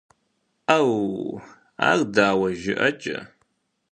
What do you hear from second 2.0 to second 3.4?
дауэ жыӀэкӀэ?